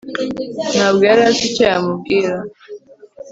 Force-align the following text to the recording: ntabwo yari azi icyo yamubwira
ntabwo 0.75 1.01
yari 1.09 1.21
azi 1.29 1.43
icyo 1.49 1.63
yamubwira 1.71 2.33